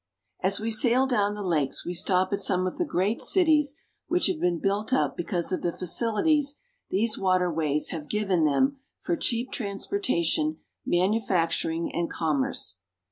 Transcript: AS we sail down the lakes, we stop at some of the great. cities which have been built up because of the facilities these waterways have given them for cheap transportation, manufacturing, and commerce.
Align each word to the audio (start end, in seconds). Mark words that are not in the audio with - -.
AS 0.41 0.59
we 0.59 0.71
sail 0.71 1.05
down 1.05 1.35
the 1.35 1.43
lakes, 1.43 1.85
we 1.85 1.93
stop 1.93 2.33
at 2.33 2.39
some 2.41 2.65
of 2.65 2.79
the 2.79 2.85
great. 2.85 3.21
cities 3.21 3.75
which 4.07 4.25
have 4.25 4.39
been 4.39 4.57
built 4.57 4.91
up 4.91 5.15
because 5.15 5.51
of 5.51 5.61
the 5.61 5.71
facilities 5.71 6.57
these 6.89 7.19
waterways 7.19 7.89
have 7.89 8.09
given 8.09 8.43
them 8.43 8.79
for 8.99 9.15
cheap 9.15 9.51
transportation, 9.51 10.57
manufacturing, 10.87 11.93
and 11.93 12.09
commerce. 12.09 12.79